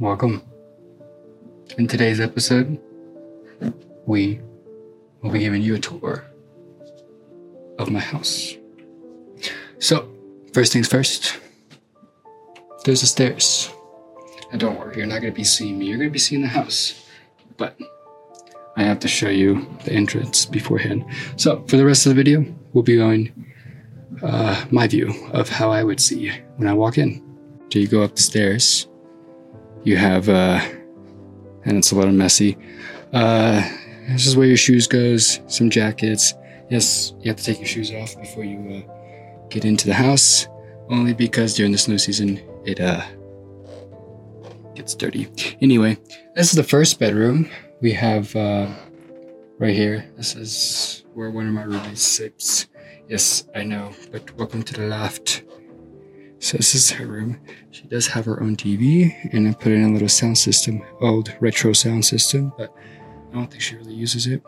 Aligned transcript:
Welcome. 0.00 0.44
In 1.76 1.88
today's 1.88 2.20
episode, 2.20 2.78
we 4.06 4.40
will 5.20 5.32
be 5.32 5.40
giving 5.40 5.60
you 5.60 5.74
a 5.74 5.80
tour 5.80 6.24
of 7.80 7.90
my 7.90 7.98
house. 7.98 8.54
So, 9.80 10.08
first 10.52 10.72
things 10.72 10.86
first, 10.86 11.40
there's 12.84 13.00
the 13.00 13.08
stairs. 13.08 13.72
And 14.52 14.60
don't 14.60 14.78
worry, 14.78 14.98
you're 14.98 15.06
not 15.06 15.20
going 15.20 15.32
to 15.32 15.36
be 15.36 15.42
seeing 15.42 15.76
me, 15.76 15.86
you're 15.86 15.98
going 15.98 16.10
to 16.10 16.12
be 16.12 16.20
seeing 16.20 16.42
the 16.42 16.48
house. 16.48 17.04
But 17.56 17.76
I 18.76 18.84
have 18.84 19.00
to 19.00 19.08
show 19.08 19.30
you 19.30 19.66
the 19.84 19.92
entrance 19.92 20.46
beforehand. 20.46 21.06
So, 21.34 21.64
for 21.66 21.76
the 21.76 21.84
rest 21.84 22.06
of 22.06 22.10
the 22.10 22.22
video, 22.22 22.44
we'll 22.72 22.84
be 22.84 22.98
going 22.98 23.52
uh, 24.22 24.64
my 24.70 24.86
view 24.86 25.12
of 25.32 25.48
how 25.48 25.72
I 25.72 25.82
would 25.82 25.98
see 25.98 26.30
when 26.54 26.68
I 26.68 26.72
walk 26.72 26.98
in. 26.98 27.20
So, 27.72 27.80
you 27.80 27.88
go 27.88 28.02
up 28.02 28.14
the 28.14 28.22
stairs, 28.22 28.86
you 29.88 29.96
have, 29.96 30.28
uh, 30.28 30.60
and 31.64 31.78
it's 31.78 31.92
a 31.92 31.96
little 31.96 32.12
messy. 32.12 32.58
Uh, 33.14 33.66
this 34.10 34.26
is 34.26 34.36
where 34.36 34.46
your 34.46 34.56
shoes 34.56 34.86
goes, 34.86 35.40
some 35.46 35.70
jackets. 35.70 36.34
Yes, 36.70 37.14
you 37.20 37.30
have 37.30 37.38
to 37.38 37.44
take 37.44 37.58
your 37.58 37.66
shoes 37.66 37.90
off 37.92 38.14
before 38.20 38.44
you 38.44 38.84
uh, 38.86 39.48
get 39.48 39.64
into 39.64 39.86
the 39.86 39.94
house, 39.94 40.46
only 40.90 41.14
because 41.14 41.54
during 41.54 41.72
the 41.72 41.78
snow 41.78 41.96
season 41.96 42.38
it 42.66 42.80
uh 42.80 43.02
gets 44.74 44.94
dirty. 44.94 45.26
Anyway, 45.62 45.96
this 46.34 46.50
is 46.50 46.52
the 46.52 46.62
first 46.62 46.98
bedroom. 46.98 47.48
We 47.80 47.92
have 47.92 48.36
uh, 48.36 48.68
right 49.58 49.74
here. 49.74 50.04
This 50.18 50.36
is 50.36 51.04
where 51.14 51.30
one 51.30 51.48
of 51.48 51.54
my 51.54 51.62
roommates 51.62 52.02
sleeps. 52.02 52.68
Yes, 53.08 53.48
I 53.54 53.62
know, 53.62 53.92
but 54.12 54.36
welcome 54.36 54.62
to 54.64 54.74
the 54.74 54.86
loft. 54.86 55.44
So 56.40 56.56
this 56.56 56.74
is 56.74 56.90
her 56.92 57.06
room. 57.06 57.40
She 57.72 57.82
does 57.84 58.06
have 58.08 58.24
her 58.26 58.40
own 58.40 58.56
TV, 58.56 59.12
and 59.32 59.48
I 59.48 59.52
put 59.52 59.72
in 59.72 59.82
a 59.82 59.92
little 59.92 60.08
sound 60.08 60.38
system, 60.38 60.82
old 61.00 61.34
retro 61.40 61.72
sound 61.72 62.04
system, 62.04 62.52
but 62.56 62.72
I 63.30 63.34
don't 63.34 63.50
think 63.50 63.60
she 63.60 63.76
really 63.76 63.94
uses 63.94 64.26
it. 64.26 64.42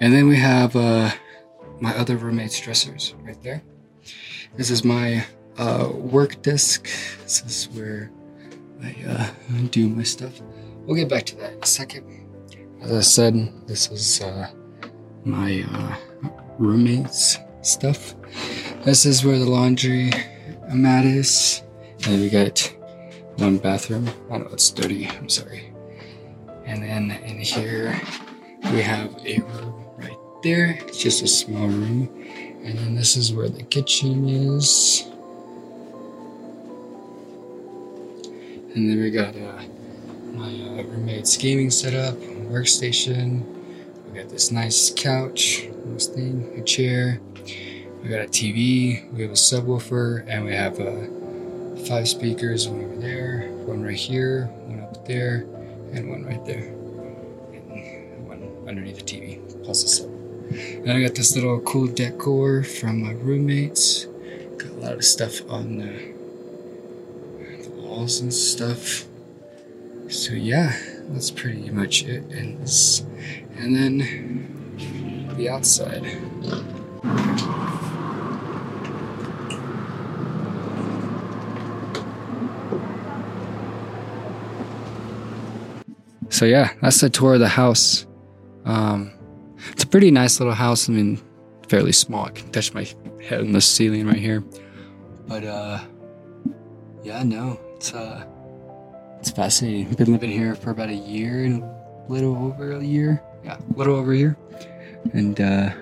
And 0.00 0.12
then 0.12 0.28
we 0.28 0.36
have 0.36 0.76
uh, 0.76 1.10
my 1.80 1.96
other 1.96 2.16
roommate's 2.16 2.60
dressers 2.60 3.14
right 3.22 3.42
there. 3.42 3.62
This 4.56 4.70
is 4.70 4.84
my 4.84 5.24
uh, 5.58 5.90
work 5.94 6.42
desk. 6.42 6.88
This 7.22 7.42
is 7.44 7.68
where 7.70 8.10
I 8.82 8.96
uh, 9.06 9.30
do 9.70 9.88
my 9.88 10.02
stuff. 10.02 10.40
We'll 10.84 10.96
get 10.96 11.08
back 11.08 11.24
to 11.26 11.36
that 11.36 11.54
in 11.54 11.62
a 11.62 11.66
second. 11.66 12.26
As 12.82 12.92
I 12.92 13.00
said, 13.00 13.66
this 13.66 13.90
is 13.90 14.20
uh, 14.20 14.50
my 15.24 15.64
uh, 15.72 15.96
roommate's 16.58 17.38
stuff. 17.62 18.14
This 18.84 19.04
is 19.04 19.24
where 19.24 19.38
the 19.38 19.44
laundry 19.48 20.12
mat 20.74 21.04
is. 21.04 21.62
And 22.06 22.20
we 22.20 22.30
got 22.30 22.60
one 23.36 23.58
bathroom. 23.58 24.08
I 24.30 24.38
know 24.38 24.48
it's 24.52 24.70
dirty. 24.70 25.06
I'm 25.06 25.28
sorry. 25.28 25.72
And 26.64 26.82
then 26.82 27.10
in 27.24 27.38
here, 27.38 28.00
we 28.72 28.80
have 28.82 29.14
a 29.24 29.38
room 29.40 29.84
right 29.96 30.18
there. 30.42 30.78
It's 30.82 31.02
just 31.02 31.22
a 31.22 31.28
small 31.28 31.66
room. 31.66 32.08
And 32.64 32.78
then 32.78 32.94
this 32.94 33.16
is 33.16 33.32
where 33.32 33.48
the 33.48 33.62
kitchen 33.62 34.28
is. 34.28 35.04
And 38.74 38.88
then 38.88 39.00
we 39.00 39.10
got 39.10 39.34
uh, 39.34 39.62
my 40.32 40.46
uh, 40.46 40.84
roommate's 40.84 41.36
gaming 41.36 41.70
setup, 41.70 42.14
workstation. 42.14 43.42
We 44.06 44.20
got 44.20 44.28
this 44.28 44.52
nice 44.52 44.92
couch, 44.94 45.66
this 45.86 46.06
thing, 46.06 46.52
a 46.56 46.62
chair. 46.62 47.20
We 48.02 48.08
got 48.08 48.20
a 48.20 48.28
TV, 48.28 49.12
we 49.12 49.22
have 49.22 49.30
a 49.30 49.34
subwoofer, 49.34 50.24
and 50.26 50.46
we 50.46 50.54
have 50.54 50.80
uh, 50.80 51.84
five 51.86 52.08
speakers, 52.08 52.66
one 52.66 52.82
over 52.82 52.96
there, 52.96 53.50
one 53.66 53.82
right 53.82 53.94
here, 53.94 54.46
one 54.64 54.80
up 54.80 55.06
there, 55.06 55.46
and 55.92 56.08
one 56.08 56.24
right 56.24 56.44
there. 56.46 56.68
And 57.52 58.26
one 58.26 58.66
underneath 58.66 58.96
the 58.96 59.02
TV, 59.04 59.64
plus 59.64 59.84
a 59.84 59.88
sub. 59.88 60.10
And 60.50 60.90
I 60.90 61.02
got 61.02 61.14
this 61.14 61.34
little 61.34 61.60
cool 61.60 61.88
decor 61.88 62.62
from 62.62 63.02
my 63.02 63.12
roommates. 63.12 64.06
Got 64.56 64.70
a 64.70 64.80
lot 64.80 64.92
of 64.94 65.04
stuff 65.04 65.42
on 65.50 65.76
the, 65.76 66.14
the 67.62 67.70
walls 67.76 68.20
and 68.20 68.32
stuff. 68.32 69.04
So 70.08 70.32
yeah, 70.32 70.74
that's 71.10 71.30
pretty 71.30 71.70
much 71.70 72.04
it. 72.04 72.24
And 72.30 72.60
and 73.58 73.76
then 73.76 75.34
the 75.36 75.50
outside. 75.50 76.02
So 86.40 86.46
yeah, 86.46 86.72
that's 86.80 87.02
the 87.02 87.10
tour 87.10 87.34
of 87.34 87.40
the 87.40 87.48
house. 87.48 88.06
Um, 88.64 89.12
it's 89.72 89.84
a 89.84 89.86
pretty 89.86 90.10
nice 90.10 90.40
little 90.40 90.54
house. 90.54 90.88
I 90.88 90.92
mean, 90.92 91.20
fairly 91.68 91.92
small. 91.92 92.24
I 92.24 92.30
can 92.30 92.50
touch 92.50 92.72
my 92.72 92.88
head 93.22 93.40
on 93.40 93.52
the 93.52 93.60
ceiling 93.60 94.06
right 94.06 94.16
here. 94.16 94.42
But 95.28 95.44
uh, 95.44 95.80
yeah, 97.02 97.22
no, 97.24 97.60
it's 97.76 97.92
uh, 97.92 98.24
it's 99.18 99.30
fascinating. 99.30 99.88
I've 99.88 99.98
been 99.98 100.12
living 100.12 100.30
here 100.30 100.54
for 100.54 100.70
about 100.70 100.88
a 100.88 100.94
year 100.94 101.44
and 101.44 101.62
a 101.62 102.06
little 102.08 102.34
over 102.34 102.72
a 102.72 102.82
year. 102.82 103.22
Yeah, 103.44 103.58
a 103.58 103.76
little 103.76 103.96
over 103.96 104.12
a 104.12 104.16
year. 104.16 104.34
And 105.12 105.38
uh, 105.38 105.74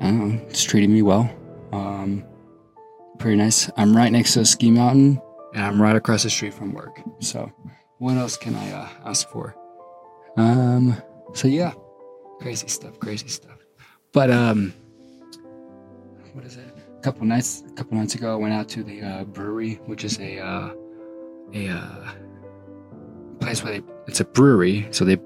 I 0.00 0.04
don't 0.04 0.36
know, 0.36 0.46
it's 0.46 0.62
treating 0.62 0.92
me 0.94 1.02
well. 1.02 1.28
Um, 1.72 2.24
pretty 3.18 3.38
nice. 3.38 3.68
I'm 3.76 3.96
right 3.96 4.12
next 4.12 4.34
to 4.34 4.42
a 4.42 4.44
ski 4.44 4.70
mountain, 4.70 5.20
and 5.52 5.64
I'm 5.64 5.82
right 5.82 5.96
across 5.96 6.22
the 6.22 6.30
street 6.30 6.54
from 6.54 6.74
work. 6.74 7.00
So, 7.18 7.50
what 7.98 8.16
else 8.16 8.36
can 8.36 8.54
I 8.54 8.72
uh, 8.72 8.88
ask 9.04 9.28
for? 9.28 9.54
Um, 10.36 11.00
so 11.34 11.48
yeah, 11.48 11.72
crazy 12.40 12.68
stuff, 12.68 12.98
crazy 13.00 13.28
stuff. 13.28 13.58
But 14.12 14.30
um, 14.30 14.74
what 16.32 16.44
is 16.44 16.56
it? 16.56 16.74
A 16.98 17.00
couple 17.00 17.26
nights, 17.26 17.62
a 17.68 17.72
couple 17.72 17.96
nights 17.96 18.14
ago, 18.14 18.32
I 18.32 18.36
went 18.36 18.54
out 18.54 18.68
to 18.70 18.82
the 18.82 19.02
uh, 19.02 19.24
brewery, 19.24 19.74
which 19.86 20.04
is 20.04 20.18
a 20.20 20.38
uh, 20.38 20.74
a 21.54 21.68
uh, 21.68 22.12
place 23.40 23.62
where 23.62 23.72
they 23.72 23.82
it's 24.06 24.20
a 24.20 24.24
brewery, 24.24 24.88
so 24.90 25.04
they 25.04 25.18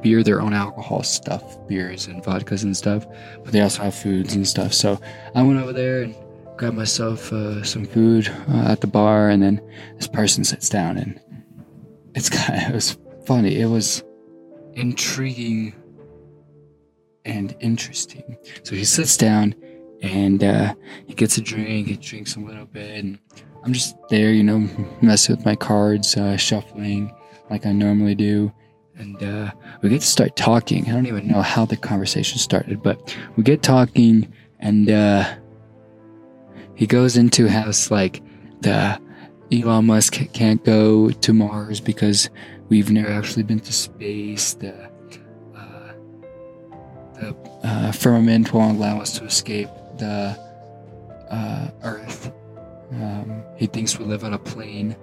beer 0.00 0.22
their 0.22 0.40
own 0.40 0.52
alcohol 0.52 1.02
stuff, 1.02 1.66
beers 1.66 2.06
and 2.06 2.22
vodkas 2.22 2.62
and 2.62 2.76
stuff, 2.76 3.06
but 3.42 3.52
they 3.52 3.60
also 3.60 3.82
have 3.82 3.94
foods 3.94 4.34
and 4.34 4.46
stuff. 4.46 4.72
So 4.74 5.00
I 5.34 5.42
went 5.42 5.58
over 5.58 5.72
there 5.72 6.02
and 6.02 6.14
grabbed 6.56 6.76
myself 6.76 7.32
uh, 7.32 7.64
some 7.64 7.86
food 7.86 8.28
uh, 8.48 8.68
at 8.68 8.80
the 8.80 8.86
bar, 8.86 9.30
and 9.30 9.42
then 9.42 9.60
this 9.96 10.06
person 10.06 10.44
sits 10.44 10.68
down, 10.68 10.98
and 10.98 11.18
it's 12.14 12.30
kind 12.30 12.62
of 12.62 12.68
it 12.70 12.74
was 12.74 12.98
funny. 13.26 13.60
It 13.60 13.66
was 13.66 14.02
intriguing 14.74 15.74
and 17.24 17.56
interesting. 17.60 18.36
So 18.62 18.74
he 18.74 18.84
sits 18.84 19.16
down 19.16 19.54
and 20.02 20.44
uh, 20.44 20.74
he 21.06 21.14
gets 21.14 21.38
a 21.38 21.40
drink, 21.40 21.88
he 21.88 21.96
drinks 21.96 22.36
a 22.36 22.40
little 22.40 22.66
bit, 22.66 23.02
and 23.02 23.18
I'm 23.64 23.72
just 23.72 23.96
there, 24.10 24.30
you 24.30 24.42
know, 24.42 24.68
messing 25.00 25.36
with 25.36 25.46
my 25.46 25.56
cards, 25.56 26.16
uh, 26.16 26.36
shuffling 26.36 27.14
like 27.50 27.66
I 27.66 27.72
normally 27.72 28.14
do. 28.14 28.52
And 28.96 29.20
uh, 29.22 29.50
we 29.82 29.88
get 29.88 30.02
to 30.02 30.06
start 30.06 30.36
talking. 30.36 30.88
I 30.88 30.92
don't 30.92 31.06
even 31.06 31.26
know 31.26 31.42
how 31.42 31.64
the 31.64 31.76
conversation 31.76 32.38
started, 32.38 32.82
but 32.82 33.16
we 33.36 33.42
get 33.42 33.62
talking, 33.62 34.32
and 34.60 34.88
uh, 34.88 35.34
he 36.76 36.86
goes 36.86 37.16
into 37.16 37.46
it's 37.48 37.90
like 37.90 38.22
the 38.60 39.00
Elon 39.52 39.86
Musk 39.86 40.14
can't 40.32 40.64
go 40.64 41.10
to 41.10 41.32
Mars 41.32 41.80
because 41.80 42.30
we've 42.68 42.90
never 42.90 43.10
actually 43.10 43.42
been 43.42 43.60
to 43.60 43.72
space. 43.72 44.54
The 44.54 44.90
uh, 45.54 45.92
the 47.14 47.36
uh, 47.62 47.92
firmament 47.92 48.52
won't 48.52 48.78
allow 48.78 49.00
us 49.00 49.18
to 49.18 49.24
escape 49.24 49.68
the 49.98 50.38
uh, 51.30 51.68
Earth. 51.82 52.32
Um, 52.92 53.42
he 53.56 53.66
thinks 53.66 53.98
we 53.98 54.04
live 54.04 54.24
on 54.24 54.34
a 54.34 54.38
plane, 54.38 54.96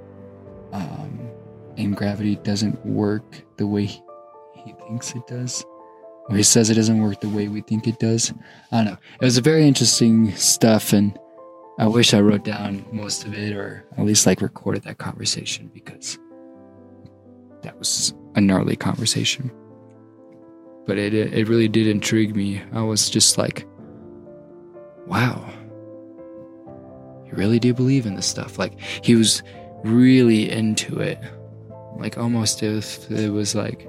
um, 0.71 1.29
and 1.77 1.95
gravity 1.95 2.35
doesn't 2.37 2.83
work 2.85 3.43
the 3.57 3.67
way 3.67 3.85
he, 3.85 4.01
he 4.55 4.73
thinks 4.87 5.13
it 5.13 5.27
does. 5.27 5.63
Or 6.29 6.35
he 6.35 6.43
says 6.43 6.69
it 6.69 6.75
doesn't 6.75 7.01
work 7.01 7.19
the 7.19 7.29
way 7.29 7.47
we 7.47 7.61
think 7.61 7.87
it 7.87 7.99
does. 7.99 8.31
I 8.71 8.77
don't 8.77 8.85
know. 8.85 8.97
It 9.19 9.25
was 9.25 9.37
a 9.37 9.41
very 9.41 9.67
interesting 9.67 10.31
stuff, 10.35 10.93
and 10.93 11.17
I 11.81 11.87
wish 11.87 12.13
I 12.13 12.21
wrote 12.21 12.43
down 12.43 12.85
most 12.91 13.25
of 13.25 13.33
it, 13.33 13.55
or 13.55 13.83
at 13.97 14.05
least 14.05 14.27
like 14.27 14.39
recorded 14.39 14.83
that 14.83 14.99
conversation 14.99 15.71
because 15.73 16.19
that 17.63 17.75
was 17.79 18.13
a 18.35 18.41
gnarly 18.41 18.75
conversation. 18.75 19.51
But 20.85 20.99
it 20.99 21.15
it 21.15 21.47
really 21.47 21.67
did 21.67 21.87
intrigue 21.87 22.35
me. 22.35 22.61
I 22.71 22.83
was 22.83 23.09
just 23.09 23.39
like, 23.39 23.65
wow, 25.07 25.43
you 27.25 27.33
really 27.33 27.57
do 27.57 27.73
believe 27.73 28.05
in 28.05 28.13
this 28.13 28.27
stuff. 28.27 28.59
Like 28.59 28.79
he 28.79 29.15
was 29.15 29.41
really 29.83 30.51
into 30.51 30.99
it, 30.99 31.17
like 31.97 32.15
almost 32.15 32.61
if 32.61 33.09
it 33.09 33.31
was 33.31 33.55
like, 33.55 33.87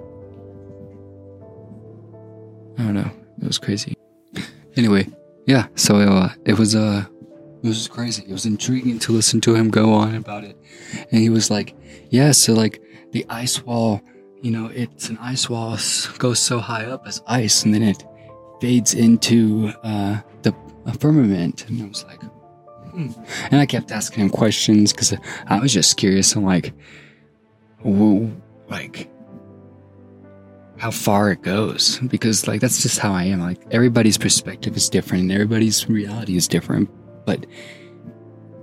I 2.78 2.84
don't 2.84 2.94
know, 2.94 3.10
it 3.42 3.46
was 3.46 3.58
crazy. 3.58 3.98
anyway, 4.76 5.06
yeah. 5.46 5.66
So 5.74 5.96
uh, 5.96 6.32
it 6.46 6.58
was 6.58 6.74
uh 6.74 7.04
it 7.62 7.68
was 7.68 7.86
crazy. 7.88 8.24
It 8.24 8.32
was 8.32 8.46
intriguing 8.46 8.98
to 9.00 9.12
listen 9.12 9.40
to 9.42 9.54
him 9.54 9.70
go 9.70 9.92
on 9.92 10.14
about 10.14 10.44
it. 10.44 10.56
And 11.10 11.20
he 11.20 11.30
was 11.30 11.50
like, 11.50 11.76
yeah, 12.10 12.32
so 12.32 12.54
like 12.54 12.82
the 13.12 13.24
ice 13.28 13.62
wall, 13.62 14.00
you 14.40 14.50
know, 14.50 14.66
it's 14.66 15.08
an 15.08 15.18
ice 15.18 15.48
wall 15.48 15.78
goes 16.18 16.40
so 16.40 16.58
high 16.58 16.86
up 16.86 17.06
as 17.06 17.22
ice 17.26 17.64
and 17.64 17.72
then 17.72 17.82
it 17.82 18.04
fades 18.60 18.94
into 18.94 19.72
uh, 19.82 20.20
the 20.42 20.54
firmament. 20.98 21.68
And 21.68 21.82
I 21.82 21.86
was 21.86 22.04
like, 22.04 22.20
hmm. 22.90 23.10
And 23.50 23.60
I 23.60 23.66
kept 23.66 23.92
asking 23.92 24.24
him 24.24 24.30
questions 24.30 24.92
because 24.92 25.14
I 25.46 25.60
was 25.60 25.72
just 25.72 25.96
curious. 25.96 26.34
I'm 26.34 26.44
like, 26.44 26.72
whoa, 27.82 28.30
like, 28.68 29.08
how 30.78 30.90
far 30.90 31.30
it 31.30 31.42
goes 31.42 32.00
because 32.08 32.48
like 32.48 32.60
that's 32.60 32.82
just 32.82 32.98
how 32.98 33.12
I 33.12 33.24
am. 33.24 33.38
Like 33.38 33.60
everybody's 33.70 34.18
perspective 34.18 34.76
is 34.76 34.88
different, 34.88 35.22
and 35.22 35.32
everybody's 35.32 35.88
reality 35.88 36.36
is 36.36 36.48
different. 36.48 36.90
But 37.24 37.46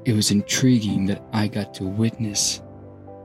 it 0.06 0.13
was 0.13 0.31
intriguing 0.31 1.06
that 1.06 1.23
I 1.33 1.47
got 1.47 1.73
to 1.75 1.83
witness 1.83 2.61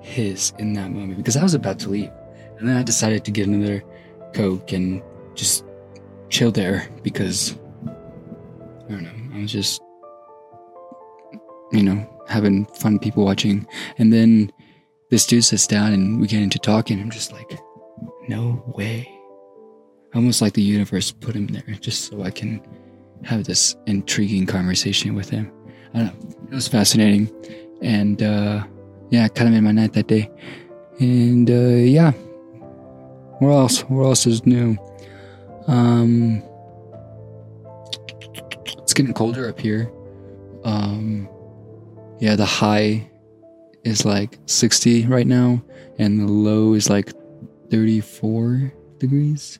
his 0.00 0.52
in 0.58 0.74
that 0.74 0.90
moment 0.90 1.16
because 1.16 1.36
I 1.36 1.42
was 1.42 1.54
about 1.54 1.78
to 1.80 1.88
leave, 1.88 2.10
and 2.58 2.68
then 2.68 2.76
I 2.76 2.82
decided 2.82 3.24
to 3.24 3.30
get 3.30 3.46
another 3.46 3.82
coke 4.34 4.72
and 4.72 5.02
just 5.34 5.64
chill 6.28 6.52
there 6.52 6.88
because 7.02 7.56
I 7.86 8.90
don't 8.90 9.02
know. 9.02 9.36
I 9.36 9.42
was 9.42 9.52
just 9.52 9.80
you 11.72 11.82
know 11.82 12.10
having 12.28 12.66
fun, 12.66 12.98
people 12.98 13.24
watching, 13.24 13.66
and 13.98 14.12
then 14.12 14.52
this 15.10 15.26
dude 15.26 15.44
sits 15.44 15.66
down 15.66 15.92
and 15.92 16.20
we 16.20 16.26
get 16.26 16.42
into 16.42 16.58
talking. 16.58 17.00
I'm 17.00 17.10
just 17.10 17.32
like 17.32 17.58
no 18.28 18.62
way. 18.76 19.10
Almost 20.14 20.42
like 20.42 20.52
the 20.52 20.62
universe 20.62 21.10
put 21.10 21.34
him 21.34 21.46
there 21.48 21.76
just 21.80 22.04
so 22.04 22.22
I 22.22 22.30
can 22.30 22.60
have 23.26 23.44
this 23.44 23.76
intriguing 23.86 24.46
conversation 24.46 25.14
with 25.14 25.28
him. 25.28 25.50
I 25.94 25.98
don't 25.98 26.06
know. 26.06 26.46
It 26.48 26.54
was 26.54 26.68
fascinating. 26.68 27.30
And 27.82 28.22
uh, 28.22 28.64
yeah, 29.10 29.28
kind 29.28 29.48
of 29.48 29.54
made 29.54 29.62
my 29.62 29.72
night 29.72 29.92
that 29.94 30.06
day. 30.06 30.30
And 31.00 31.50
uh, 31.50 31.54
yeah, 31.54 32.12
where 33.40 33.52
else? 33.52 33.80
Where 33.82 34.04
else 34.04 34.26
is 34.26 34.46
new? 34.46 34.76
Um, 35.66 36.42
it's 38.78 38.92
getting 38.92 39.14
colder 39.14 39.48
up 39.48 39.60
here. 39.60 39.90
Um, 40.64 41.28
yeah, 42.20 42.36
the 42.36 42.44
high 42.44 43.10
is 43.84 44.04
like 44.04 44.38
60 44.46 45.06
right 45.06 45.26
now, 45.26 45.62
and 45.98 46.20
the 46.20 46.26
low 46.26 46.74
is 46.74 46.88
like 46.88 47.12
34 47.70 48.72
degrees. 48.98 49.58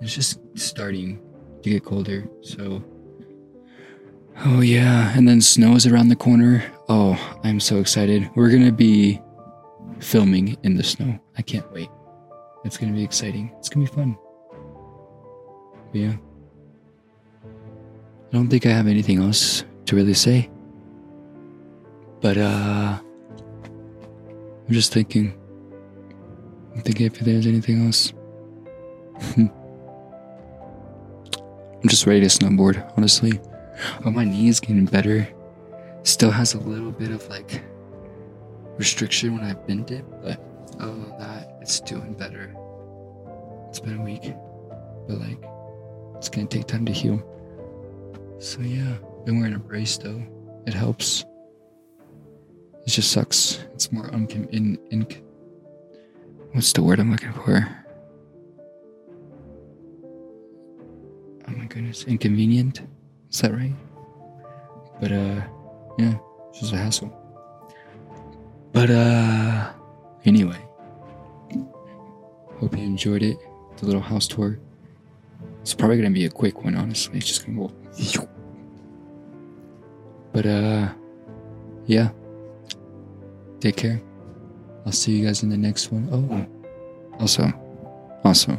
It's 0.00 0.14
just 0.14 0.40
starting 0.54 1.20
to 1.62 1.70
get 1.70 1.84
colder. 1.84 2.28
So, 2.42 2.82
oh 4.44 4.60
yeah. 4.60 5.16
And 5.16 5.28
then 5.28 5.40
snow 5.40 5.74
is 5.74 5.86
around 5.86 6.08
the 6.08 6.16
corner. 6.16 6.64
Oh, 6.88 7.18
I'm 7.42 7.60
so 7.60 7.78
excited. 7.78 8.30
We're 8.34 8.50
going 8.50 8.64
to 8.64 8.72
be 8.72 9.20
filming 10.00 10.56
in 10.62 10.76
the 10.76 10.82
snow. 10.82 11.18
I 11.38 11.42
can't 11.42 11.70
wait. 11.72 11.88
It's 12.64 12.76
going 12.76 12.92
to 12.92 12.96
be 12.96 13.04
exciting. 13.04 13.52
It's 13.58 13.68
going 13.68 13.86
to 13.86 13.92
be 13.92 13.96
fun. 13.96 14.18
But 15.92 15.98
yeah. 16.00 16.14
I 17.44 18.32
don't 18.36 18.48
think 18.48 18.66
I 18.66 18.70
have 18.70 18.86
anything 18.86 19.22
else 19.22 19.64
to 19.86 19.96
really 19.96 20.14
say. 20.14 20.50
But, 22.20 22.38
uh, 22.38 22.98
I'm 24.66 24.72
just 24.72 24.92
thinking 24.92 25.38
I'm 26.74 26.82
thinking 26.82 27.06
if 27.06 27.18
there's 27.20 27.46
anything 27.46 27.86
else. 27.86 28.12
I'm 29.36 29.50
just 31.88 32.06
ready 32.06 32.20
to 32.20 32.26
snowboard, 32.26 32.92
honestly. 32.96 33.40
Oh, 34.04 34.10
my 34.10 34.24
knee 34.24 34.48
is 34.48 34.60
getting 34.60 34.86
better. 34.86 35.28
Still 36.02 36.30
has 36.30 36.54
a 36.54 36.60
little 36.60 36.92
bit 36.92 37.10
of 37.10 37.26
like 37.28 37.62
restriction 38.76 39.36
when 39.36 39.44
I 39.44 39.54
bend 39.54 39.90
it, 39.90 40.04
but 40.22 40.40
other 40.78 40.92
than 40.92 41.18
that, 41.18 41.58
it's 41.60 41.80
doing 41.80 42.14
better. 42.14 42.54
It's 43.68 43.80
been 43.80 43.98
a 43.98 44.02
week, 44.02 44.34
but 45.08 45.18
like, 45.18 45.42
it's 46.16 46.28
gonna 46.28 46.46
take 46.46 46.66
time 46.66 46.86
to 46.86 46.92
heal. 46.92 47.22
So 48.38 48.60
yeah, 48.60 48.96
been 49.24 49.38
wearing 49.38 49.54
a 49.54 49.58
brace 49.58 49.96
though. 49.96 50.22
It 50.66 50.74
helps. 50.74 51.24
It 52.86 52.90
just 52.90 53.10
sucks. 53.12 53.64
It's 53.72 53.90
more 53.90 54.08
uncon 54.10 54.48
in, 54.50 54.78
in 54.90 55.06
what's 56.52 56.72
the 56.72 56.82
word 56.82 57.00
I'm 57.00 57.10
looking 57.10 57.32
for? 57.32 57.66
Oh 61.48 61.52
my 61.52 61.64
goodness, 61.66 62.04
inconvenient. 62.04 62.82
Is 63.34 63.40
that 63.40 63.52
right? 63.52 63.74
But 65.00 65.10
uh, 65.10 65.42
yeah, 65.98 66.14
it's 66.50 66.60
just 66.60 66.72
a 66.72 66.76
hassle. 66.76 67.12
But 68.72 68.90
uh, 68.90 69.72
anyway, 70.24 70.64
hope 72.60 72.78
you 72.78 72.84
enjoyed 72.84 73.24
it. 73.24 73.36
The 73.78 73.86
little 73.86 74.00
house 74.00 74.28
tour. 74.28 74.60
It's 75.62 75.74
probably 75.74 75.96
gonna 75.96 76.10
be 76.10 76.26
a 76.26 76.30
quick 76.30 76.62
one, 76.62 76.76
honestly. 76.76 77.18
It's 77.18 77.26
just 77.26 77.44
gonna 77.44 77.58
go. 77.58 77.72
But 80.32 80.46
uh, 80.46 80.92
yeah. 81.86 82.10
Take 83.58 83.76
care. 83.76 84.00
I'll 84.86 84.92
see 84.92 85.10
you 85.16 85.26
guys 85.26 85.42
in 85.42 85.48
the 85.48 85.56
next 85.56 85.90
one. 85.90 86.08
Oh, 86.12 87.18
also, 87.18 87.52
also, 88.22 88.52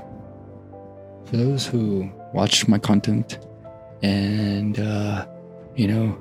for 1.24 1.38
those 1.38 1.66
who 1.66 2.12
watch 2.34 2.68
my 2.68 2.78
content 2.78 3.40
and, 4.02 4.80
uh, 4.80 5.26
you 5.76 5.88
know, 5.88 6.18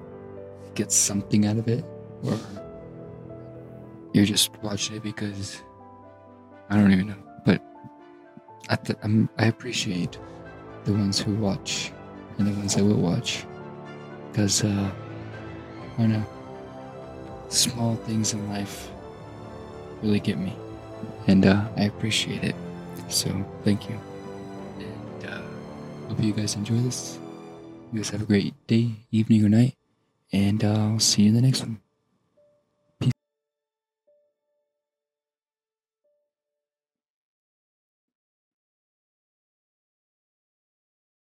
get 0.75 0.91
something 0.93 1.47
out 1.47 1.57
of 1.57 1.69
it, 1.69 1.85
or 2.25 2.39
you're 4.13 4.25
just 4.25 4.51
watching 4.63 4.97
it 4.97 5.03
because 5.03 5.63
I 6.71 6.77
don't 6.77 6.93
even 6.93 7.09
know, 7.09 7.23
but 7.45 7.63
I, 8.69 8.77
th- 8.77 8.99
i 9.39 9.45
appreciate 9.47 10.19
the 10.85 10.93
ones 10.93 11.21
who 11.21 11.35
watch 11.35 11.93
and 12.39 12.47
the 12.47 12.53
ones 12.53 12.75
that 12.75 12.85
will 12.85 13.01
watch 13.01 13.45
because, 14.31 14.65
uh, 14.65 14.91
I 15.97 16.01
don't 16.01 16.13
know, 16.13 16.27
small 17.49 17.95
things 17.97 18.33
in 18.33 18.49
life 18.49 18.91
really 20.03 20.21
get 20.21 20.39
me. 20.39 20.57
And 21.27 21.47
uh, 21.47 21.65
I 21.77 21.85
appreciate 21.85 22.45
it. 22.45 22.57
So 23.09 23.31
thank 23.65 23.89
you. 23.89 23.99
And 24.79 25.31
uh, 25.31 25.43
hope 26.09 26.23
you 26.23 26.33
guys 26.33 26.57
enjoy 26.57 26.77
this. 26.79 27.19
You 27.95 28.01
guys 28.01 28.11
have 28.11 28.23
a 28.23 28.27
great 28.27 28.55
day, 28.67 29.07
evening, 29.13 29.45
or 29.45 29.49
night. 29.49 29.77
And 30.33 30.65
uh, 30.65 30.95
I'll 30.95 30.99
see 30.99 31.23
you 31.23 31.29
in 31.29 31.35
the 31.37 31.41
next 31.41 31.61
one. 31.61 31.79